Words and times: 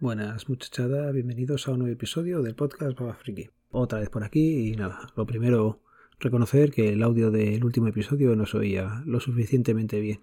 Buenas 0.00 0.48
muchachada, 0.48 1.12
bienvenidos 1.12 1.68
a 1.68 1.72
un 1.72 1.80
nuevo 1.80 1.92
episodio 1.92 2.40
del 2.40 2.54
podcast 2.54 2.98
Baba 2.98 3.12
Friki. 3.12 3.50
Otra 3.70 3.98
vez 3.98 4.08
por 4.08 4.24
aquí 4.24 4.70
y 4.70 4.74
nada, 4.74 5.12
lo 5.14 5.26
primero, 5.26 5.82
reconocer 6.18 6.70
que 6.70 6.94
el 6.94 7.02
audio 7.02 7.30
del 7.30 7.62
último 7.62 7.88
episodio 7.88 8.34
no 8.34 8.46
se 8.46 8.56
oía 8.56 9.02
lo 9.04 9.20
suficientemente 9.20 10.00
bien. 10.00 10.22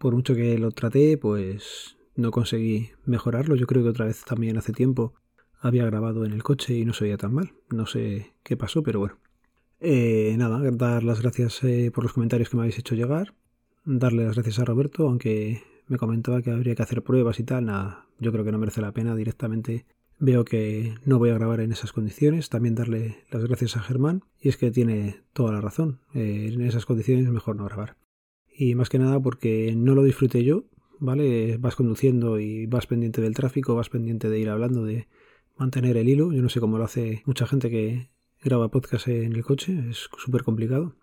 Por 0.00 0.16
mucho 0.16 0.34
que 0.34 0.58
lo 0.58 0.72
traté, 0.72 1.18
pues 1.18 1.96
no 2.16 2.32
conseguí 2.32 2.90
mejorarlo. 3.06 3.54
Yo 3.54 3.68
creo 3.68 3.84
que 3.84 3.90
otra 3.90 4.06
vez 4.06 4.24
también 4.24 4.58
hace 4.58 4.72
tiempo 4.72 5.14
había 5.60 5.86
grabado 5.86 6.24
en 6.24 6.32
el 6.32 6.42
coche 6.42 6.74
y 6.74 6.84
no 6.84 6.92
se 6.92 7.04
oía 7.04 7.16
tan 7.16 7.32
mal. 7.32 7.52
No 7.70 7.86
sé 7.86 8.32
qué 8.42 8.56
pasó, 8.56 8.82
pero 8.82 8.98
bueno. 8.98 9.18
Eh, 9.78 10.34
nada, 10.36 10.60
dar 10.72 11.04
las 11.04 11.22
gracias 11.22 11.62
eh, 11.62 11.92
por 11.94 12.02
los 12.02 12.12
comentarios 12.12 12.48
que 12.48 12.56
me 12.56 12.64
habéis 12.64 12.80
hecho 12.80 12.96
llegar. 12.96 13.34
Darle 13.84 14.24
las 14.24 14.34
gracias 14.34 14.58
a 14.58 14.64
Roberto, 14.64 15.06
aunque 15.06 15.62
me 15.92 15.98
comentaba 15.98 16.40
que 16.40 16.50
habría 16.50 16.74
que 16.74 16.82
hacer 16.82 17.02
pruebas 17.02 17.38
y 17.38 17.44
tal. 17.44 17.66
Nada, 17.66 18.06
yo 18.18 18.32
creo 18.32 18.44
que 18.44 18.50
no 18.50 18.58
merece 18.58 18.80
la 18.80 18.92
pena 18.92 19.14
directamente. 19.14 19.84
Veo 20.18 20.44
que 20.44 20.94
no 21.04 21.18
voy 21.18 21.30
a 21.30 21.34
grabar 21.34 21.60
en 21.60 21.70
esas 21.70 21.92
condiciones. 21.92 22.48
También 22.48 22.74
darle 22.74 23.18
las 23.30 23.44
gracias 23.44 23.76
a 23.76 23.80
Germán. 23.80 24.24
Y 24.40 24.48
es 24.48 24.56
que 24.56 24.70
tiene 24.70 25.20
toda 25.34 25.52
la 25.52 25.60
razón. 25.60 26.00
Eh, 26.14 26.50
en 26.52 26.62
esas 26.62 26.86
condiciones 26.86 27.26
es 27.26 27.30
mejor 27.30 27.56
no 27.56 27.64
grabar. 27.66 27.96
Y 28.56 28.74
más 28.74 28.88
que 28.88 28.98
nada 28.98 29.20
porque 29.20 29.74
no 29.76 29.94
lo 29.94 30.02
disfruté 30.02 30.44
yo, 30.44 30.64
¿vale? 30.98 31.58
Vas 31.58 31.76
conduciendo 31.76 32.40
y 32.40 32.66
vas 32.66 32.86
pendiente 32.86 33.20
del 33.20 33.34
tráfico, 33.34 33.74
vas 33.74 33.90
pendiente 33.90 34.30
de 34.30 34.38
ir 34.38 34.48
hablando, 34.48 34.84
de 34.84 35.08
mantener 35.58 35.98
el 35.98 36.08
hilo. 36.08 36.32
Yo 36.32 36.40
no 36.40 36.48
sé 36.48 36.60
cómo 36.60 36.78
lo 36.78 36.84
hace 36.84 37.22
mucha 37.26 37.46
gente 37.46 37.68
que 37.70 38.10
graba 38.42 38.70
podcast 38.70 39.08
en 39.08 39.34
el 39.34 39.44
coche, 39.44 39.90
es 39.90 40.08
súper 40.16 40.42
complicado. 40.42 40.94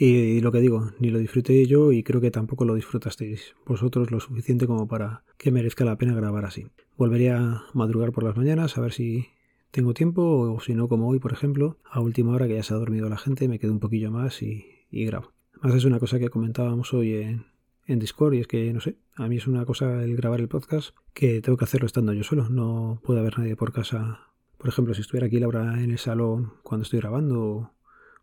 Y, 0.00 0.40
lo 0.42 0.52
que 0.52 0.60
digo, 0.60 0.92
ni 1.00 1.10
lo 1.10 1.18
disfruté 1.18 1.66
yo 1.66 1.90
y 1.90 2.04
creo 2.04 2.20
que 2.20 2.30
tampoco 2.30 2.64
lo 2.64 2.76
disfrutasteis 2.76 3.56
vosotros 3.66 4.12
lo 4.12 4.20
suficiente 4.20 4.68
como 4.68 4.86
para 4.86 5.24
que 5.36 5.50
merezca 5.50 5.84
la 5.84 5.98
pena 5.98 6.14
grabar 6.14 6.44
así. 6.44 6.68
Volveré 6.96 7.32
a 7.32 7.64
madrugar 7.74 8.12
por 8.12 8.22
las 8.22 8.36
mañanas 8.36 8.78
a 8.78 8.80
ver 8.80 8.92
si 8.92 9.26
tengo 9.72 9.94
tiempo 9.94 10.22
o 10.22 10.60
si 10.60 10.74
no 10.74 10.88
como 10.88 11.08
hoy, 11.08 11.18
por 11.18 11.32
ejemplo, 11.32 11.78
a 11.84 12.00
última 12.00 12.32
hora 12.32 12.46
que 12.46 12.54
ya 12.54 12.62
se 12.62 12.74
ha 12.74 12.76
dormido 12.76 13.08
la 13.08 13.18
gente, 13.18 13.48
me 13.48 13.58
quedo 13.58 13.72
un 13.72 13.80
poquillo 13.80 14.12
más 14.12 14.40
y, 14.40 14.64
grabo. 14.92 15.32
Más 15.60 15.74
es 15.74 15.84
una 15.84 15.98
cosa 15.98 16.20
que 16.20 16.30
comentábamos 16.30 16.94
hoy 16.94 17.14
en, 17.14 17.46
en 17.86 17.98
Discord 17.98 18.34
y 18.34 18.38
es 18.38 18.46
que, 18.46 18.72
no 18.72 18.80
sé, 18.80 18.98
a 19.16 19.26
mí 19.26 19.38
es 19.38 19.48
una 19.48 19.64
cosa 19.64 20.04
el 20.04 20.14
grabar 20.14 20.38
el 20.38 20.46
podcast 20.46 20.94
que 21.12 21.42
tengo 21.42 21.58
que 21.58 21.64
hacerlo 21.64 21.86
estando 21.86 22.12
yo 22.12 22.22
solo, 22.22 22.48
no 22.48 23.00
puede 23.02 23.18
haber 23.18 23.36
nadie 23.36 23.56
por 23.56 23.72
casa. 23.72 24.28
Por 24.58 24.68
ejemplo, 24.68 24.94
si 24.94 25.00
estuviera 25.00 25.26
aquí 25.26 25.40
Laura 25.40 25.82
en 25.82 25.90
el 25.90 25.98
salón 25.98 26.52
cuando 26.62 26.84
estoy 26.84 27.00
grabando 27.00 27.72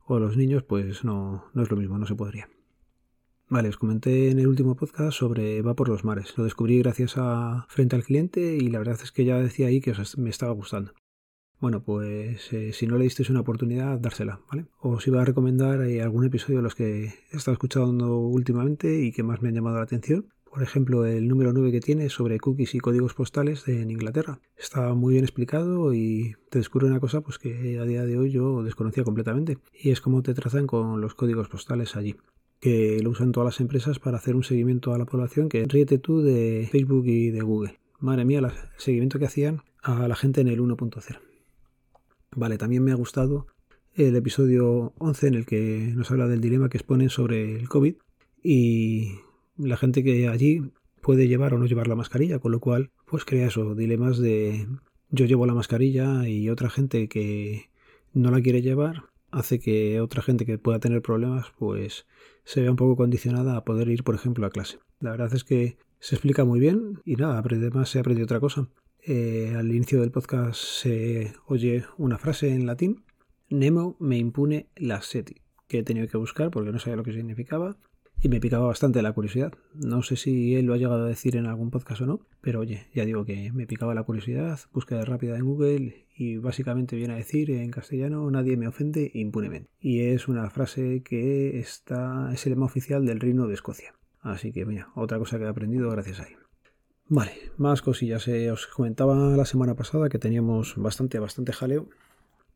o 0.06 0.20
los 0.20 0.38
niños, 0.38 0.64
pues 0.64 1.03
no, 1.03 1.45
no 1.53 1.64
es 1.64 1.70
lo 1.70 1.78
mismo, 1.78 1.98
no 1.98 2.06
se 2.06 2.16
podría. 2.16 2.50
Vale, 3.48 3.70
os 3.70 3.78
comenté 3.78 4.31
en 4.31 4.39
el 4.39 4.48
último 4.48 4.75
podcast 4.75 5.17
sobre 5.17 5.61
Va 5.61 5.75
por 5.75 5.88
los 5.88 6.03
mares. 6.03 6.36
Lo 6.36 6.45
descubrí 6.45 6.80
gracias 6.80 7.14
a 7.17 7.66
Frente 7.70 7.95
al 7.95 8.03
Cliente 8.03 8.58
y 8.58 8.70
la 8.70 8.80
verdad 8.80 9.00
es 9.03 9.11
que 9.11 9.23
ya 9.23 9.38
decía 9.38 9.67
ahí 9.67 9.81
que 9.81 9.92
os, 9.92 10.17
me 10.17 10.31
estaba 10.31 10.52
gustando. 10.52 10.94
Bueno, 11.59 11.83
pues 11.83 12.52
eh, 12.53 12.73
si 12.73 12.88
no 12.88 12.98
le 12.98 13.06
disteis 13.06 13.30
una 13.30 13.42
oportunidad, 13.42 14.00
dársela, 14.00 14.42
¿vale? 14.50 14.66
Os 14.80 15.06
iba 15.08 15.22
a 15.22 15.26
recomendar 15.26 15.81
eh, 15.81 16.02
algún 16.02 16.26
episodio 16.26 16.58
de 16.58 16.64
los 16.64 16.76
que 16.76 17.06
he 17.06 17.38
estado 17.38 17.53
escuchando 17.53 18.17
últimamente 18.17 19.03
y 19.03 19.11
que 19.11 19.23
más 19.23 19.42
me 19.42 19.50
han 19.50 19.56
llamado 19.56 19.78
la 19.78 19.83
atención. 19.83 20.33
Por 20.56 20.64
ejemplo, 20.64 21.06
el 21.06 21.28
número 21.28 21.52
9 21.52 21.70
que 21.70 21.81
tiene 21.81 22.09
sobre 22.09 22.39
cookies 22.39 22.75
y 22.75 22.80
códigos 22.80 23.14
postales 23.14 23.67
en 23.67 23.92
Inglaterra. 23.92 24.39
Está 24.58 24.94
muy 24.94 25.16
bien 25.16 25.25
explicado 25.25 25.94
y 25.94 26.38
te 26.50 26.59
descubre 26.59 26.88
una 26.88 27.02
cosa 27.02 27.20
pues 27.20 27.38
que 27.38 27.77
a 27.77 27.83
día 27.83 28.05
de 28.05 28.17
hoy 28.17 28.32
yo 28.32 28.64
desconocía 28.64 29.04
completamente. 29.04 29.58
Y 29.73 29.92
es 29.92 29.99
cómo 29.99 30.23
te 30.23 30.33
trazan 30.33 30.65
con 30.65 31.02
los 31.02 31.14
códigos 31.14 31.49
postales 31.49 31.98
allí 31.98 32.15
que 32.61 33.02
lo 33.04 33.10
usan 33.10 33.33
todas 33.33 33.48
las 33.48 33.60
empresas 33.60 33.99
para 33.99 34.15
hacer 34.15 34.33
un 34.33 34.45
seguimiento 34.45 34.94
a 34.94 34.98
la 34.98 35.04
población 35.04 35.49
que 35.49 35.65
ríete 35.65 35.98
tú 35.98 36.21
de 36.21 36.70
Facebook 36.71 37.05
y 37.05 37.32
de 37.32 37.42
Google. 37.42 37.77
Madre 37.99 38.23
mía, 38.23 38.39
el 38.39 38.49
seguimiento 38.77 39.20
que 39.20 39.26
hacían 39.26 39.61
a 39.83 40.08
la 40.08 40.15
gente 40.15 40.39
en 40.39 40.48
el 40.48 40.61
1.0. 40.61 41.20
Vale, 42.33 42.58
también 42.58 42.82
me 42.82 42.94
ha 42.94 42.95
gustado 42.95 43.48
el 43.94 44.15
episodio 44.15 44.94
11 44.99 45.27
en 45.27 45.33
el 45.33 45.45
que 45.45 45.92
nos 45.94 46.10
habla 46.11 46.30
del 46.30 46.39
dilema 46.39 46.70
que 46.70 46.77
exponen 46.77 47.10
sobre 47.10 47.58
el 47.58 47.67
COVID 47.67 47.95
y 48.42 49.20
la 49.58 49.77
gente 49.77 50.04
que 50.04 50.27
allí 50.27 50.61
puede 51.02 51.27
llevar 51.27 51.54
o 51.54 51.60
no 51.60 51.66
llevar 51.66 51.88
la 51.88 51.95
mascarilla, 51.95 52.39
con 52.39 52.52
lo 52.52 52.60
cual 52.60 52.92
pues 53.05 53.26
crea 53.26 53.48
eso, 53.48 53.76
dilemas 53.76 54.17
de 54.17 54.67
yo 55.10 55.26
llevo 55.26 55.45
la 55.45 55.54
mascarilla 55.54 56.27
y 56.27 56.49
otra 56.49 56.70
gente 56.70 57.08
que 57.08 57.70
no 58.14 58.32
la 58.32 58.42
quiere 58.42 58.61
llevar 58.61 59.04
hace 59.32 59.60
que 59.60 59.99
otra 59.99 60.21
gente 60.21 60.45
que 60.45 60.58
pueda 60.58 60.80
tener 60.80 61.02
problemas 61.02 61.48
pues 61.60 62.05
se 62.44 62.61
vea 62.61 62.71
un 62.71 62.77
poco 62.77 62.95
condicionada 62.95 63.58
a 63.58 63.65
poder 63.65 63.89
ir 63.89 64.04
por 64.04 64.15
ejemplo 64.15 64.45
a 64.45 64.49
clase. 64.49 64.80
La 64.99 65.11
verdad 65.11 65.33
es 65.33 65.44
que 65.44 65.77
se 65.99 66.15
explica 66.15 66.45
muy 66.45 66.60
bien 66.60 67.02
y 67.05 67.15
nada, 67.15 67.39
además 67.39 67.89
se 67.89 67.99
aprende 67.99 68.23
otra 68.23 68.39
cosa. 68.39 68.67
Eh, 69.04 69.54
al 69.55 69.70
inicio 69.70 70.02
del 70.02 70.11
podcast 70.11 70.55
se 70.55 71.33
oye 71.45 71.86
una 71.98 72.17
frase 72.17 72.49
en 72.49 72.65
latín, 72.65 73.04
Nemo 73.49 73.95
me 73.99 74.17
impune 74.17 74.70
la 74.76 75.02
seti, 75.02 75.42
que 75.67 75.80
he 75.80 75.83
tenido 75.83 76.08
que 76.08 76.17
buscar 76.17 76.49
porque 76.49 76.71
no 76.71 76.80
sabía 76.80 76.98
lo 76.98 77.04
que 77.04 77.14
significaba 77.14 77.77
y 78.25 78.27
me 78.27 78.39
picaba 78.39 78.65
bastante 78.65 79.03
la 79.03 79.13
curiosidad. 79.13 79.53
No 79.75 80.02
sé 80.02 80.15
si 80.15 80.55
él 80.55 80.65
lo 80.65 80.73
ha 80.73 80.77
llegado 80.77 81.05
a 81.05 81.08
decir 81.08 81.36
en 81.36 81.45
algún 81.45 81.69
podcast 81.69 82.02
o 82.02 82.08
no, 82.08 82.21
pero 82.41 82.61
oye, 82.61 82.87
ya 82.91 83.05
digo 83.05 83.23
que 83.23 83.52
me 83.52 83.67
picaba 83.67 83.93
la 83.93 84.02
curiosidad, 84.02 84.59
búsqueda 84.73 85.05
rápida 85.05 85.37
en 85.37 85.45
Google 85.45 86.08
y 86.17 86.37
básicamente 86.37 86.95
viene 86.95 87.14
a 87.14 87.17
decir 87.17 87.52
en 87.52 87.69
castellano 87.69 88.31
nadie 88.31 88.58
me 88.58 88.67
ofende 88.67 89.11
impunemente. 89.14 89.69
Y 89.80 89.99
es 90.05 90.27
una 90.27 90.49
frase 90.49 91.03
que 91.03 91.59
está, 91.59 92.31
es 92.33 92.43
el 92.47 92.53
lema 92.53 92.65
oficial 92.65 93.05
del 93.05 93.19
Reino 93.19 93.45
de 93.45 93.53
Escocia. 93.53 93.93
Así 94.21 94.52
que 94.52 94.65
mira, 94.65 94.89
otra 94.95 95.19
cosa 95.19 95.37
que 95.37 95.43
he 95.43 95.47
aprendido 95.47 95.91
gracias 95.91 96.21
a 96.21 96.23
él. 96.23 96.35
Vale, 97.08 97.31
más 97.58 97.83
cosillas. 97.83 98.27
Eh, 98.27 98.49
os 98.49 98.65
comentaba 98.65 99.37
la 99.37 99.45
semana 99.45 99.75
pasada 99.75 100.09
que 100.09 100.17
teníamos 100.17 100.73
bastante, 100.77 101.19
bastante 101.19 101.53
jaleo. 101.53 101.89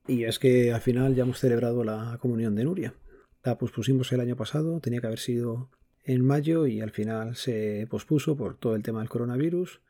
Y 0.07 0.23
es 0.23 0.39
que 0.39 0.73
al 0.73 0.81
final 0.81 1.13
ya 1.13 1.25
hemos 1.25 1.37
celebrado 1.37 1.83
la 1.83 2.17
comunión 2.19 2.55
de 2.55 2.63
Nuria. 2.63 2.95
La 3.43 3.57
pospusimos 3.57 4.11
el 4.11 4.19
año 4.19 4.35
pasado, 4.35 4.79
tenía 4.79 5.01
que 5.01 5.07
haber 5.07 5.19
sido 5.19 5.69
en 6.03 6.25
mayo 6.25 6.67
y 6.67 6.81
al 6.81 6.91
final 6.91 7.35
se 7.35 7.87
pospuso 7.89 8.35
por 8.35 8.57
todo 8.57 8.75
el 8.75 8.83
tema 8.83 8.99
del 8.99 9.09
coronavirus, 9.09 9.81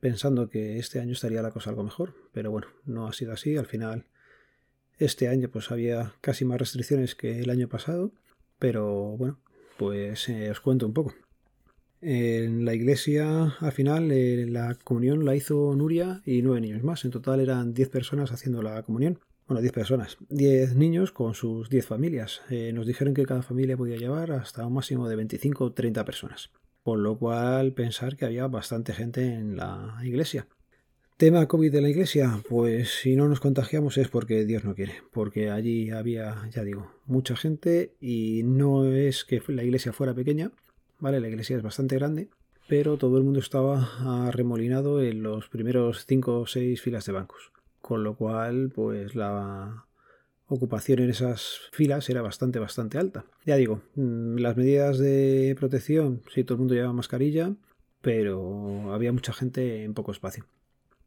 pensando 0.00 0.48
que 0.50 0.78
este 0.78 1.00
año 1.00 1.12
estaría 1.12 1.42
la 1.42 1.50
cosa 1.50 1.70
algo 1.70 1.84
mejor, 1.84 2.14
pero 2.32 2.50
bueno, 2.50 2.68
no 2.84 3.06
ha 3.06 3.12
sido 3.12 3.32
así, 3.32 3.56
al 3.56 3.66
final 3.66 4.06
este 4.98 5.28
año 5.28 5.48
pues 5.48 5.70
había 5.70 6.12
casi 6.20 6.44
más 6.44 6.58
restricciones 6.58 7.14
que 7.14 7.40
el 7.40 7.50
año 7.50 7.68
pasado, 7.68 8.12
pero 8.58 9.16
bueno, 9.16 9.38
pues 9.78 10.28
eh, 10.28 10.50
os 10.50 10.60
cuento 10.60 10.86
un 10.86 10.92
poco. 10.92 11.14
En 12.02 12.64
la 12.64 12.74
iglesia, 12.74 13.56
al 13.60 13.72
final, 13.72 14.10
eh, 14.10 14.46
la 14.48 14.74
comunión 14.84 15.24
la 15.24 15.36
hizo 15.36 15.74
Nuria 15.74 16.22
y 16.24 16.40
nueve 16.40 16.62
niños 16.62 16.82
más. 16.82 17.04
En 17.04 17.10
total 17.10 17.40
eran 17.40 17.74
diez 17.74 17.90
personas 17.90 18.32
haciendo 18.32 18.62
la 18.62 18.82
comunión. 18.82 19.18
Bueno, 19.50 19.62
10 19.62 19.72
personas. 19.72 20.16
10 20.28 20.76
niños 20.76 21.10
con 21.10 21.34
sus 21.34 21.68
10 21.68 21.84
familias. 21.84 22.40
Eh, 22.50 22.72
nos 22.72 22.86
dijeron 22.86 23.14
que 23.14 23.26
cada 23.26 23.42
familia 23.42 23.76
podía 23.76 23.96
llevar 23.96 24.30
hasta 24.30 24.64
un 24.64 24.74
máximo 24.74 25.08
de 25.08 25.16
25 25.16 25.64
o 25.64 25.72
30 25.72 26.04
personas. 26.04 26.52
Por 26.84 27.00
lo 27.00 27.18
cual 27.18 27.72
pensar 27.72 28.16
que 28.16 28.26
había 28.26 28.46
bastante 28.46 28.92
gente 28.92 29.24
en 29.24 29.56
la 29.56 29.98
iglesia. 30.04 30.46
Tema 31.16 31.48
COVID 31.48 31.72
de 31.72 31.80
la 31.80 31.88
iglesia, 31.88 32.40
pues 32.48 33.00
si 33.00 33.16
no 33.16 33.26
nos 33.26 33.40
contagiamos 33.40 33.98
es 33.98 34.06
porque 34.06 34.44
Dios 34.44 34.62
no 34.62 34.76
quiere, 34.76 34.94
porque 35.12 35.50
allí 35.50 35.90
había, 35.90 36.48
ya 36.52 36.62
digo, 36.62 36.92
mucha 37.06 37.34
gente 37.34 37.96
y 38.00 38.42
no 38.44 38.86
es 38.86 39.24
que 39.24 39.42
la 39.48 39.64
iglesia 39.64 39.92
fuera 39.92 40.14
pequeña, 40.14 40.52
¿vale? 41.00 41.18
La 41.18 41.28
iglesia 41.28 41.56
es 41.56 41.62
bastante 41.64 41.96
grande, 41.96 42.28
pero 42.68 42.98
todo 42.98 43.18
el 43.18 43.24
mundo 43.24 43.40
estaba 43.40 44.28
arremolinado 44.28 45.02
en 45.02 45.24
los 45.24 45.48
primeros 45.48 46.06
5 46.06 46.38
o 46.38 46.46
6 46.46 46.80
filas 46.80 47.04
de 47.04 47.12
bancos 47.12 47.50
con 47.80 48.04
lo 48.04 48.16
cual 48.16 48.70
pues 48.74 49.14
la 49.14 49.86
ocupación 50.46 50.98
en 50.98 51.10
esas 51.10 51.60
filas 51.72 52.10
era 52.10 52.22
bastante 52.22 52.58
bastante 52.58 52.98
alta. 52.98 53.24
Ya 53.46 53.56
digo, 53.56 53.82
mm, 53.94 54.36
las 54.36 54.56
medidas 54.56 54.98
de 54.98 55.54
protección, 55.58 56.22
sí, 56.32 56.44
todo 56.44 56.56
el 56.56 56.60
mundo 56.60 56.74
llevaba 56.74 56.92
mascarilla, 56.92 57.54
pero 58.00 58.92
había 58.92 59.12
mucha 59.12 59.32
gente 59.32 59.84
en 59.84 59.94
poco 59.94 60.12
espacio. 60.12 60.44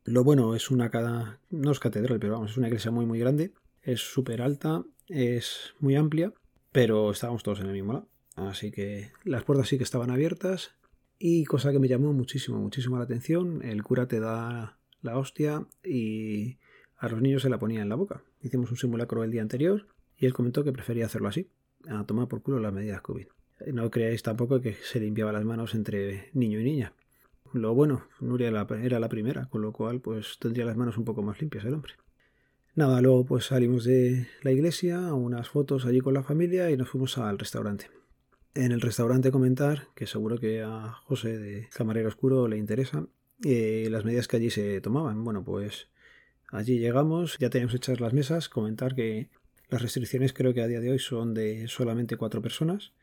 Lo 0.05 0.23
bueno 0.23 0.55
es 0.55 0.71
una 0.71 0.89
cada 0.89 1.39
no 1.49 1.71
es 1.71 1.79
catedral, 1.79 2.19
pero 2.19 2.33
vamos, 2.33 2.51
es 2.51 2.57
una 2.57 2.67
iglesia 2.67 2.91
muy 2.91 3.05
muy 3.05 3.19
grande, 3.19 3.53
es 3.81 4.01
súper 4.01 4.41
alta, 4.41 4.83
es 5.07 5.73
muy 5.79 5.95
amplia, 5.95 6.33
pero 6.71 7.11
estábamos 7.11 7.43
todos 7.43 7.59
en 7.59 7.67
el 7.67 7.73
mismo 7.73 7.93
lado. 7.93 8.07
Así 8.35 8.71
que 8.71 9.11
las 9.23 9.43
puertas 9.43 9.67
sí 9.67 9.77
que 9.77 9.83
estaban 9.83 10.09
abiertas 10.09 10.71
y 11.19 11.45
cosa 11.45 11.71
que 11.71 11.79
me 11.79 11.87
llamó 11.87 12.13
muchísimo, 12.13 12.59
muchísimo 12.59 12.97
la 12.97 13.03
atención, 13.03 13.61
el 13.63 13.83
cura 13.83 14.07
te 14.07 14.19
da 14.19 14.77
la 15.03 15.17
hostia 15.17 15.67
y 15.83 16.57
a 16.97 17.09
los 17.09 17.21
niños 17.21 17.43
se 17.43 17.49
la 17.49 17.59
ponía 17.59 17.81
en 17.81 17.89
la 17.89 17.95
boca. 17.95 18.23
Hicimos 18.41 18.71
un 18.71 18.77
simulacro 18.77 19.23
el 19.23 19.31
día 19.31 19.41
anterior 19.41 19.85
y 20.17 20.25
él 20.25 20.33
comentó 20.33 20.63
que 20.63 20.71
prefería 20.71 21.05
hacerlo 21.05 21.27
así, 21.27 21.49
a 21.87 22.05
tomar 22.05 22.27
por 22.27 22.41
culo 22.41 22.59
las 22.59 22.73
medidas 22.73 23.01
COVID. 23.01 23.27
No 23.73 23.91
creáis 23.91 24.23
tampoco 24.23 24.61
que 24.61 24.73
se 24.73 24.99
limpiaba 24.99 25.31
las 25.31 25.45
manos 25.45 25.75
entre 25.75 26.29
niño 26.33 26.59
y 26.59 26.63
niña. 26.63 26.93
Lo 27.53 27.75
bueno, 27.75 28.07
Nuria 28.19 28.47
era 28.47 28.99
la 28.99 29.09
primera, 29.09 29.45
con 29.45 29.61
lo 29.61 29.71
cual 29.71 30.01
pues 30.01 30.37
tendría 30.39 30.65
las 30.65 30.75
manos 30.75 30.97
un 30.97 31.05
poco 31.05 31.21
más 31.21 31.39
limpias 31.39 31.65
el 31.65 31.75
hombre. 31.75 31.93
Nada, 32.75 33.01
luego 33.01 33.25
pues 33.25 33.45
salimos 33.45 33.83
de 33.83 34.27
la 34.41 34.51
iglesia, 34.51 35.13
unas 35.13 35.49
fotos 35.49 35.85
allí 35.85 36.01
con 36.01 36.15
la 36.15 36.23
familia 36.23 36.71
y 36.71 36.77
nos 36.77 36.89
fuimos 36.89 37.19
al 37.19 37.37
restaurante. 37.37 37.91
En 38.55 38.71
el 38.71 38.81
restaurante 38.81 39.31
comentar, 39.31 39.87
que 39.93 40.07
seguro 40.07 40.39
que 40.39 40.63
a 40.63 40.93
José 41.03 41.37
de 41.37 41.67
Camarero 41.73 42.07
Oscuro 42.07 42.47
le 42.47 42.57
interesa, 42.57 43.05
eh, 43.43 43.87
las 43.89 44.05
medidas 44.05 44.27
que 44.27 44.37
allí 44.37 44.49
se 44.49 44.81
tomaban. 44.81 45.23
Bueno, 45.23 45.43
pues 45.43 45.87
allí 46.51 46.79
llegamos, 46.79 47.37
ya 47.39 47.49
teníamos 47.49 47.75
hechas 47.75 47.99
las 47.99 48.13
mesas, 48.13 48.49
comentar 48.49 48.95
que 48.95 49.29
las 49.69 49.81
restricciones 49.81 50.33
creo 50.33 50.53
que 50.53 50.61
a 50.61 50.67
día 50.67 50.79
de 50.79 50.91
hoy 50.91 50.99
son 50.99 51.33
de 51.33 51.67
solamente 51.67 52.17
cuatro 52.17 52.41
personas 52.41 52.93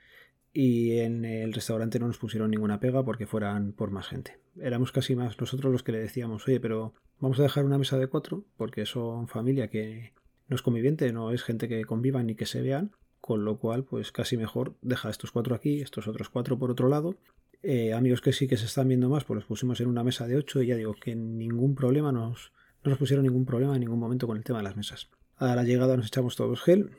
y 0.53 0.99
en 0.99 1.25
el 1.25 1.53
restaurante 1.53 1.99
no 1.99 2.07
nos 2.07 2.19
pusieron 2.19 2.51
ninguna 2.51 2.81
pega 2.81 3.05
porque 3.05 3.27
fueran 3.27 3.73
por 3.73 3.91
más 3.91 4.09
gente. 4.09 4.39
Éramos 4.61 4.93
casi 4.93 5.15
más 5.15 5.39
nosotros 5.41 5.73
los 5.73 5.83
que 5.83 5.93
le 5.93 5.99
decíamos, 5.99 6.47
oye, 6.49 6.61
pero 6.61 6.95
vamos 7.19 7.39
a 7.39 7.43
dejar 7.43 7.65
una 7.65 7.79
mesa 7.79 7.99
de 7.99 8.09
cuatro 8.09 8.45
porque 8.57 8.87
son 8.87 9.29
familia 9.29 9.69
que 9.69 10.13
no 10.49 10.57
es 10.57 10.63
conviviente, 10.63 11.13
no 11.13 11.31
es 11.31 11.43
gente 11.43 11.69
que 11.69 11.85
convivan 11.85 12.27
ni 12.27 12.35
que 12.35 12.47
se 12.47 12.63
vean, 12.63 12.93
con 13.21 13.45
lo 13.45 13.59
cual 13.59 13.85
pues 13.85 14.11
casi 14.11 14.37
mejor 14.37 14.75
deja 14.83 15.11
estos 15.11 15.31
cuatro 15.31 15.55
aquí, 15.55 15.81
estos 15.81 16.09
otros 16.09 16.29
cuatro 16.29 16.59
por 16.59 16.71
otro 16.71 16.89
lado. 16.89 17.17
Eh, 17.63 17.93
amigos 17.93 18.21
que 18.21 18.33
sí 18.33 18.49
que 18.49 18.57
se 18.57 18.65
están 18.65 18.89
viendo 18.89 19.09
más, 19.09 19.25
pues 19.25 19.37
los 19.37 19.45
pusimos 19.45 19.81
en 19.81 19.89
una 19.89 20.03
mesa 20.03 20.27
de 20.27 20.37
ocho 20.37 20.63
y 20.63 20.67
ya 20.67 20.77
digo 20.77 20.95
que 20.95 21.15
ningún 21.15 21.75
problema 21.75 22.11
nos, 22.11 22.53
no 22.83 22.91
nos 22.91 22.99
pusieron 22.99 23.25
ningún 23.25 23.45
problema 23.45 23.75
en 23.75 23.81
ningún 23.81 23.99
momento 23.99 24.27
con 24.27 24.37
el 24.37 24.45
tema 24.45 24.61
de 24.61 24.65
las 24.65 24.77
mesas. 24.77 25.11
A 25.37 25.55
la 25.55 25.63
llegada 25.63 25.97
nos 25.97 26.07
echamos 26.07 26.37
todos 26.37 26.63
gel, 26.63 26.91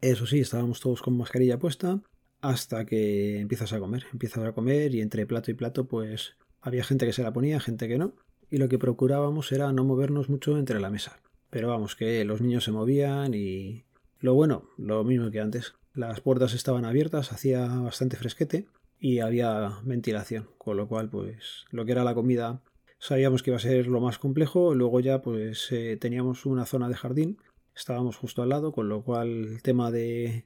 eso 0.00 0.26
sí, 0.26 0.40
estábamos 0.40 0.80
todos 0.80 1.02
con 1.02 1.16
mascarilla 1.16 1.58
puesta, 1.58 2.00
hasta 2.40 2.86
que 2.86 3.40
empiezas 3.40 3.72
a 3.72 3.80
comer. 3.80 4.06
Empiezas 4.12 4.44
a 4.44 4.52
comer 4.52 4.94
y 4.94 5.00
entre 5.00 5.26
plato 5.26 5.50
y 5.50 5.54
plato 5.54 5.86
pues 5.86 6.36
había 6.60 6.84
gente 6.84 7.06
que 7.06 7.12
se 7.12 7.22
la 7.22 7.32
ponía, 7.32 7.60
gente 7.60 7.88
que 7.88 7.98
no. 7.98 8.14
Y 8.50 8.58
lo 8.58 8.68
que 8.68 8.78
procurábamos 8.78 9.52
era 9.52 9.72
no 9.72 9.84
movernos 9.84 10.28
mucho 10.28 10.58
entre 10.58 10.80
la 10.80 10.90
mesa. 10.90 11.20
Pero 11.50 11.68
vamos, 11.68 11.96
que 11.96 12.24
los 12.24 12.40
niños 12.40 12.64
se 12.64 12.72
movían 12.72 13.34
y... 13.34 13.84
Lo 14.20 14.34
bueno, 14.34 14.68
lo 14.76 15.02
mismo 15.04 15.30
que 15.30 15.40
antes. 15.40 15.74
Las 15.94 16.20
puertas 16.20 16.54
estaban 16.54 16.84
abiertas, 16.84 17.32
hacía 17.32 17.66
bastante 17.66 18.16
fresquete 18.16 18.66
y 19.00 19.20
había 19.20 19.80
ventilación. 19.82 20.48
Con 20.58 20.76
lo 20.76 20.86
cual 20.86 21.08
pues 21.08 21.64
lo 21.70 21.84
que 21.84 21.92
era 21.92 22.04
la 22.04 22.14
comida 22.14 22.62
sabíamos 22.98 23.42
que 23.42 23.50
iba 23.50 23.56
a 23.56 23.60
ser 23.60 23.88
lo 23.88 24.00
más 24.00 24.18
complejo. 24.18 24.74
Luego 24.74 25.00
ya 25.00 25.22
pues 25.22 25.72
eh, 25.72 25.96
teníamos 26.00 26.46
una 26.46 26.66
zona 26.66 26.88
de 26.88 26.94
jardín. 26.94 27.38
Estábamos 27.74 28.16
justo 28.16 28.42
al 28.42 28.50
lado, 28.50 28.72
con 28.72 28.88
lo 28.88 29.02
cual 29.02 29.28
el 29.28 29.62
tema 29.62 29.90
de 29.90 30.44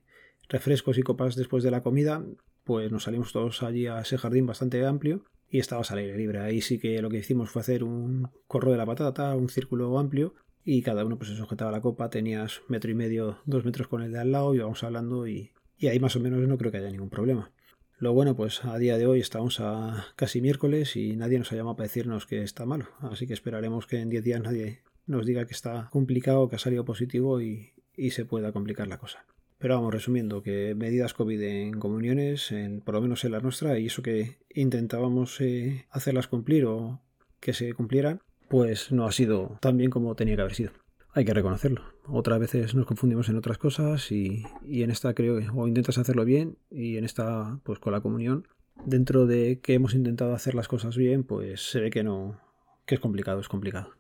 refrescos 0.49 0.97
y 0.99 1.03
copas 1.03 1.37
después 1.37 1.65
de 1.65 1.71
la 1.71 1.83
comida, 1.83 2.25
pues 2.63 2.93
nos 2.93 3.05
salimos 3.05 3.33
todos 3.33 3.63
allí 3.63 3.87
a 3.87 4.01
ese 4.01 4.19
jardín 4.19 4.47
bastante 4.47 4.85
amplio 4.87 5.25
y 5.51 5.59
estabas 5.59 5.91
al 5.91 5.99
aire 5.99 6.17
libre. 6.17 6.41
Ahí 6.41 6.61
sí 6.61 6.79
que 6.79 7.03
lo 7.03 7.11
que 7.11 7.19
hicimos 7.19 7.51
fue 7.51 7.63
hacer 7.63 7.83
un 7.83 8.29
corro 8.47 8.71
de 8.71 8.79
la 8.79 8.87
patata, 8.87 9.35
un 9.35 9.49
círculo 9.49 9.99
amplio 9.99 10.35
y 10.65 10.83
cada 10.83 11.05
uno 11.05 11.19
pues 11.19 11.31
se 11.31 11.37
sujetaba 11.37 11.73
la 11.73 11.81
copa, 11.81 12.09
tenías 12.09 12.63
metro 12.69 12.91
y 12.91 12.95
medio, 12.95 13.39
dos 13.45 13.65
metros 13.65 13.89
con 13.89 14.03
el 14.03 14.13
de 14.13 14.21
al 14.21 14.33
lado, 14.33 14.55
íbamos 14.55 14.83
hablando 14.85 15.27
y, 15.27 15.53
y 15.77 15.89
ahí 15.89 15.99
más 15.99 16.17
o 16.17 16.21
menos 16.21 16.41
no 16.41 16.57
creo 16.57 16.73
que 16.73 16.79
haya 16.79 16.91
ningún 16.91 17.11
problema. 17.11 17.53
Lo 17.99 18.13
bueno, 18.13 18.35
pues 18.35 18.65
a 18.65 18.77
día 18.79 18.99
de 18.99 19.07
hoy 19.07 19.21
estamos 19.21 19.61
a 19.61 20.07
casi 20.17 20.41
miércoles 20.41 20.97
y 20.97 21.15
nadie 21.17 21.39
nos 21.39 21.53
ha 21.53 21.57
llamado 21.57 21.77
para 21.77 21.87
decirnos 21.87 22.27
que 22.27 22.43
está 22.43 22.67
malo. 22.67 22.89
Así 23.01 23.27
que 23.27 23.35
esperaremos 23.35 23.87
que 23.87 24.01
en 24.01 24.11
10 24.11 24.25
días 24.25 24.41
nadie 24.43 24.81
nos 25.07 25.27
diga 25.27 25.47
que 25.47 25.55
está 25.55 25.89
complicado, 25.93 26.49
que 26.49 26.57
ha 26.57 26.59
salido 26.59 26.85
positivo 26.85 27.41
y, 27.41 27.73
y 27.97 28.11
se 28.11 28.25
pueda 28.25 28.53
complicar 28.53 28.89
la 28.89 28.99
cosa. 28.99 29.25
Pero 29.59 29.77
vamos, 29.77 29.95
resumiendo, 29.95 30.43
que 30.43 30.75
medidas 30.75 31.15
COVID 31.15 31.41
en 31.41 31.79
comuniones, 31.79 32.51
en, 32.51 32.81
por 32.81 32.95
lo 32.95 33.01
menos 33.01 33.25
en 33.25 33.33
la 33.33 33.41
nuestra, 33.41 33.79
y 33.79 33.87
eso 33.87 34.03
que 34.03 34.39
intentábamos 34.53 35.41
eh, 35.41 35.87
hacerlas 35.91 36.27
cumplir 36.27 36.67
o 36.67 37.01
que 37.41 37.53
se 37.53 37.73
cumplieran, 37.75 38.21
pues 38.49 38.91
no 38.93 39.07
ha 39.07 39.13
sido 39.13 39.59
tan 39.61 39.77
bien 39.77 39.91
como 39.91 40.17
tenía 40.17 40.35
que 40.35 40.43
haber 40.43 40.55
sido. 40.55 40.73
Hay 41.15 41.25
que 41.25 41.33
reconocerlo. 41.33 41.83
Otras 42.07 42.41
veces 42.41 42.75
nos 42.75 42.87
confundimos 42.87 43.29
en 43.29 43.37
otras 43.37 43.57
cosas 43.57 44.11
y, 44.11 44.45
y 44.67 44.83
en 44.83 44.91
esta 44.91 45.15
creo 45.15 45.39
que 45.39 45.49
o 45.55 45.69
intentas 45.69 45.97
hacerlo 45.99 46.25
bien 46.25 46.59
y 46.71 46.97
en 46.97 47.05
esta, 47.05 47.61
pues 47.63 47.79
con 47.79 47.93
la 47.93 48.01
comunión, 48.01 48.49
dentro 48.85 49.27
de 49.27 49.61
que 49.61 49.75
hemos 49.75 49.95
intentado 49.95 50.35
hacer 50.35 50.55
las 50.55 50.69
cosas 50.69 50.97
bien, 50.97 51.23
pues 51.23 51.71
se 51.71 51.81
ve 51.81 51.91
que 51.91 52.03
no, 52.03 52.41
que 52.85 52.97
es 52.97 53.01
complicado, 53.01 53.41
es 53.41 53.49
complicado. 53.49 53.91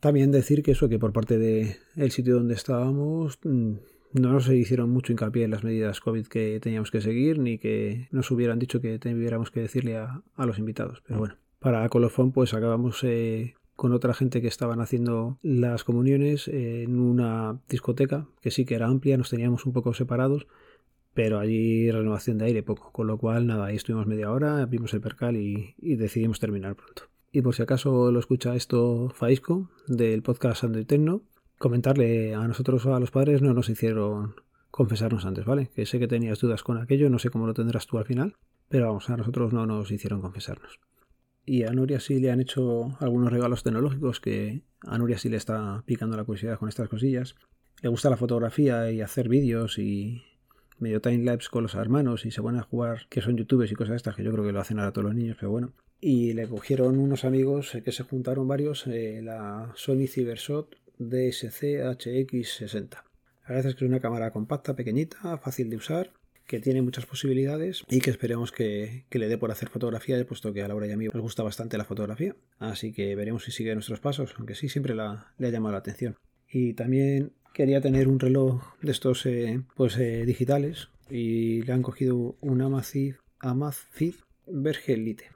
También 0.00 0.32
decir 0.32 0.62
que 0.62 0.72
eso, 0.72 0.88
que 0.88 0.98
por 0.98 1.12
parte 1.12 1.38
del 1.38 1.76
el 1.96 2.10
sitio 2.10 2.34
donde 2.34 2.54
estábamos, 2.54 3.38
mm, 3.42 3.74
no 4.12 4.40
se 4.40 4.56
hicieron 4.56 4.90
mucho 4.90 5.12
hincapié 5.12 5.44
en 5.44 5.50
las 5.50 5.64
medidas 5.64 6.00
COVID 6.00 6.26
que 6.26 6.60
teníamos 6.60 6.90
que 6.90 7.00
seguir, 7.00 7.38
ni 7.38 7.58
que 7.58 8.08
nos 8.10 8.30
hubieran 8.30 8.58
dicho 8.58 8.80
que 8.80 8.98
tuviéramos 8.98 9.50
que 9.50 9.60
decirle 9.60 9.96
a, 9.96 10.22
los 10.36 10.58
invitados. 10.58 11.02
Pero 11.06 11.20
bueno, 11.20 11.36
para 11.58 11.88
Colofón 11.88 12.32
pues 12.32 12.52
acabamos 12.52 13.02
eh, 13.02 13.54
con 13.76 13.92
otra 13.92 14.14
gente 14.14 14.40
que 14.40 14.48
estaban 14.48 14.80
haciendo 14.80 15.38
las 15.42 15.84
comuniones 15.84 16.48
en 16.48 16.98
una 16.98 17.60
discoteca 17.68 18.26
que 18.40 18.50
sí 18.50 18.64
que 18.64 18.74
era 18.74 18.86
amplia, 18.86 19.16
nos 19.16 19.30
teníamos 19.30 19.66
un 19.66 19.72
poco 19.72 19.94
separados, 19.94 20.46
pero 21.12 21.38
allí 21.38 21.90
renovación 21.90 22.38
de 22.38 22.46
aire 22.46 22.62
poco, 22.62 22.90
con 22.92 23.06
lo 23.06 23.18
cual 23.18 23.46
nada, 23.46 23.66
ahí 23.66 23.76
estuvimos 23.76 24.06
media 24.06 24.30
hora, 24.30 24.64
vimos 24.66 24.92
el 24.94 25.00
percal 25.00 25.36
y, 25.36 25.74
decidimos 25.78 26.40
terminar 26.40 26.74
pronto. 26.76 27.04
Y 27.32 27.42
por 27.42 27.54
si 27.54 27.62
acaso 27.62 28.12
lo 28.12 28.18
escucha 28.20 28.54
esto 28.54 29.10
Faisco 29.10 29.70
del 29.88 30.22
podcast 30.22 30.64
Ando 30.64 30.84
Tecno, 30.86 31.22
comentarle 31.58 32.34
a 32.34 32.46
nosotros 32.46 32.86
a 32.86 33.00
los 33.00 33.10
padres 33.10 33.42
no 33.42 33.54
nos 33.54 33.68
hicieron 33.68 34.34
confesarnos 34.70 35.24
antes, 35.24 35.44
¿vale? 35.44 35.70
Que 35.74 35.86
sé 35.86 35.98
que 35.98 36.08
tenías 36.08 36.40
dudas 36.40 36.62
con 36.62 36.78
aquello, 36.78 37.10
no 37.10 37.18
sé 37.18 37.30
cómo 37.30 37.46
lo 37.46 37.54
tendrás 37.54 37.86
tú 37.86 37.98
al 37.98 38.04
final, 38.04 38.36
pero 38.68 38.86
vamos, 38.86 39.08
a 39.08 39.16
nosotros 39.16 39.52
no 39.52 39.66
nos 39.66 39.90
hicieron 39.90 40.20
confesarnos. 40.20 40.80
Y 41.46 41.64
a 41.64 41.70
Nuria 41.70 42.00
sí 42.00 42.20
le 42.20 42.30
han 42.30 42.40
hecho 42.40 42.96
algunos 43.00 43.32
regalos 43.32 43.62
tecnológicos 43.62 44.20
que 44.20 44.62
a 44.80 44.98
Nuria 44.98 45.18
sí 45.18 45.28
le 45.28 45.36
está 45.36 45.82
picando 45.86 46.16
la 46.16 46.24
curiosidad 46.24 46.58
con 46.58 46.68
estas 46.68 46.88
cosillas. 46.88 47.34
Le 47.82 47.88
gusta 47.88 48.08
la 48.10 48.16
fotografía 48.16 48.90
y 48.90 49.00
hacer 49.00 49.28
vídeos 49.28 49.78
y 49.78 50.22
medio 50.78 51.00
time 51.00 51.24
lapse 51.24 51.48
con 51.50 51.62
los 51.62 51.74
hermanos 51.74 52.24
y 52.24 52.30
se 52.30 52.40
van 52.40 52.56
a 52.56 52.62
jugar 52.62 53.06
que 53.08 53.20
son 53.20 53.36
youtubers 53.36 53.70
y 53.70 53.74
cosas 53.74 53.96
estas 53.96 54.16
que 54.16 54.24
yo 54.24 54.32
creo 54.32 54.44
que 54.44 54.52
lo 54.52 54.60
hacen 54.60 54.78
ahora 54.78 54.92
todos 54.92 55.06
los 55.06 55.14
niños, 55.14 55.36
pero 55.38 55.50
bueno. 55.50 55.72
Y 56.00 56.32
le 56.32 56.48
cogieron 56.48 56.98
unos 56.98 57.24
amigos 57.24 57.74
eh, 57.74 57.82
que 57.82 57.92
se 57.92 58.02
juntaron 58.02 58.48
varios, 58.48 58.86
eh, 58.86 59.20
la 59.22 59.72
Sony 59.74 60.06
Cybershot 60.06 60.76
DSC 60.98 61.80
HX60. 61.80 62.90
La 62.90 63.54
verdad 63.54 63.66
es 63.70 63.74
que 63.74 63.84
es 63.84 63.88
una 63.88 64.00
cámara 64.00 64.30
compacta, 64.32 64.74
pequeñita, 64.74 65.38
fácil 65.38 65.70
de 65.70 65.76
usar, 65.76 66.12
que 66.46 66.60
tiene 66.60 66.82
muchas 66.82 67.06
posibilidades 67.06 67.84
y 67.88 68.00
que 68.00 68.10
esperemos 68.10 68.52
que, 68.52 69.04
le 69.10 69.28
dé 69.28 69.38
por 69.38 69.50
hacer 69.50 69.68
fotografía, 69.68 70.24
puesto 70.26 70.52
que 70.52 70.62
a 70.62 70.68
Laura 70.68 70.86
y 70.86 70.92
a 70.92 70.96
mí 70.96 71.06
nos 71.06 71.22
gusta 71.22 71.42
bastante 71.42 71.78
la 71.78 71.84
fotografía. 71.84 72.36
Así 72.58 72.92
que 72.92 73.14
veremos 73.16 73.44
si 73.44 73.52
sigue 73.52 73.74
nuestros 73.74 74.00
pasos, 74.00 74.34
aunque 74.36 74.54
sí, 74.54 74.68
siempre 74.68 74.94
la, 74.94 75.32
le 75.38 75.48
ha 75.48 75.50
llamado 75.50 75.72
la 75.72 75.78
atención. 75.78 76.16
Y 76.48 76.74
también 76.74 77.32
quería 77.52 77.80
tener 77.80 78.08
un 78.08 78.20
reloj 78.20 78.62
de 78.82 78.92
estos 78.92 79.24
eh, 79.26 79.62
pues, 79.76 79.96
eh, 79.98 80.24
digitales 80.26 80.88
y 81.10 81.62
le 81.62 81.72
han 81.72 81.82
cogido 81.82 82.36
un 82.40 82.60
Amazfit, 82.62 83.16
Amazfit 83.40 84.16
Vergelite. 84.46 85.30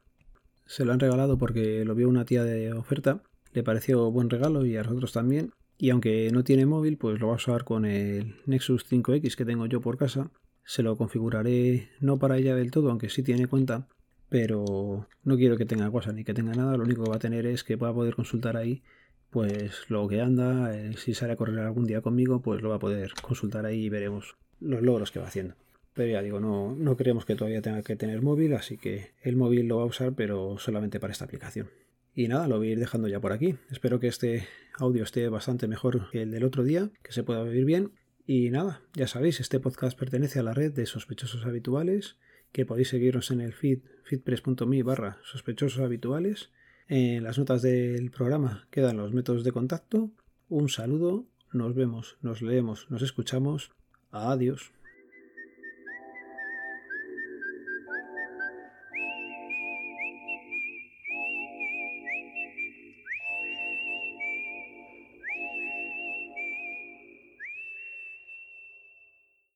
Se 0.66 0.84
lo 0.84 0.92
han 0.92 1.00
regalado 1.00 1.38
porque 1.38 1.84
lo 1.84 1.94
vio 1.94 2.08
una 2.08 2.24
tía 2.24 2.44
de 2.44 2.72
oferta 2.72 3.22
le 3.52 3.62
pareció 3.62 4.10
buen 4.10 4.30
regalo 4.30 4.64
y 4.64 4.76
a 4.76 4.82
nosotros 4.82 5.12
también. 5.12 5.52
Y 5.78 5.90
aunque 5.90 6.30
no 6.32 6.42
tiene 6.44 6.66
móvil, 6.66 6.96
pues 6.96 7.20
lo 7.20 7.28
va 7.28 7.34
a 7.34 7.36
usar 7.36 7.64
con 7.64 7.84
el 7.84 8.36
Nexus 8.46 8.84
5X 8.90 9.36
que 9.36 9.44
tengo 9.44 9.66
yo 9.66 9.80
por 9.80 9.96
casa. 9.96 10.30
Se 10.68 10.82
lo 10.82 10.98
configuraré 10.98 11.88
no 11.98 12.18
para 12.18 12.36
ella 12.36 12.54
del 12.54 12.70
todo, 12.70 12.90
aunque 12.90 13.08
sí 13.08 13.22
tiene 13.22 13.46
cuenta, 13.46 13.88
pero 14.28 15.08
no 15.24 15.36
quiero 15.38 15.56
que 15.56 15.64
tenga 15.64 15.90
cosas 15.90 16.12
ni 16.12 16.24
que 16.24 16.34
tenga 16.34 16.52
nada. 16.52 16.76
Lo 16.76 16.84
único 16.84 17.04
que 17.04 17.08
va 17.08 17.16
a 17.16 17.20
tener 17.20 17.46
es 17.46 17.64
que 17.64 17.76
va 17.76 17.88
a 17.88 17.94
poder 17.94 18.14
consultar 18.14 18.58
ahí 18.58 18.82
pues 19.30 19.88
lo 19.88 20.06
que 20.08 20.20
anda, 20.20 20.76
eh, 20.76 20.92
si 20.98 21.14
sale 21.14 21.32
a 21.32 21.36
correr 21.36 21.58
algún 21.60 21.86
día 21.86 22.02
conmigo, 22.02 22.42
pues 22.42 22.60
lo 22.60 22.68
va 22.68 22.76
a 22.76 22.80
poder 22.80 23.14
consultar 23.22 23.64
ahí 23.64 23.86
y 23.86 23.88
veremos 23.88 24.36
los 24.60 24.82
logros 24.82 25.10
que 25.10 25.20
va 25.20 25.28
haciendo. 25.28 25.54
Pero 25.94 26.12
ya 26.12 26.20
digo, 26.20 26.38
no, 26.38 26.76
no 26.76 26.98
creemos 26.98 27.24
que 27.24 27.34
todavía 27.34 27.62
tenga 27.62 27.82
que 27.82 27.96
tener 27.96 28.20
móvil, 28.20 28.52
así 28.52 28.76
que 28.76 29.12
el 29.22 29.36
móvil 29.36 29.68
lo 29.68 29.78
va 29.78 29.84
a 29.84 29.86
usar, 29.86 30.12
pero 30.12 30.58
solamente 30.58 31.00
para 31.00 31.14
esta 31.14 31.24
aplicación. 31.24 31.70
Y 32.14 32.28
nada, 32.28 32.46
lo 32.46 32.58
voy 32.58 32.68
a 32.68 32.72
ir 32.72 32.78
dejando 32.78 33.08
ya 33.08 33.20
por 33.20 33.32
aquí. 33.32 33.56
Espero 33.70 34.00
que 34.00 34.08
este 34.08 34.46
audio 34.78 35.02
esté 35.02 35.30
bastante 35.30 35.66
mejor 35.66 36.10
que 36.10 36.20
el 36.20 36.30
del 36.30 36.44
otro 36.44 36.62
día, 36.62 36.90
que 37.02 37.12
se 37.12 37.22
pueda 37.22 37.40
oír 37.40 37.64
bien. 37.64 37.92
Y 38.30 38.50
nada, 38.50 38.82
ya 38.92 39.06
sabéis, 39.06 39.40
este 39.40 39.58
podcast 39.58 39.98
pertenece 39.98 40.38
a 40.38 40.42
la 40.42 40.52
red 40.52 40.70
de 40.74 40.84
sospechosos 40.84 41.46
habituales, 41.46 42.18
que 42.52 42.66
podéis 42.66 42.90
seguirnos 42.90 43.30
en 43.30 43.40
el 43.40 43.54
feed 43.54 43.78
feedpress.me 44.04 44.82
barra 44.82 45.16
sospechosos 45.22 45.80
habituales. 45.80 46.50
En 46.88 47.24
las 47.24 47.38
notas 47.38 47.62
del 47.62 48.10
programa 48.10 48.68
quedan 48.70 48.98
los 48.98 49.14
métodos 49.14 49.44
de 49.44 49.52
contacto. 49.52 50.10
Un 50.50 50.68
saludo, 50.68 51.24
nos 51.54 51.74
vemos, 51.74 52.18
nos 52.20 52.42
leemos, 52.42 52.90
nos 52.90 53.00
escuchamos. 53.00 53.70
Adiós. 54.10 54.72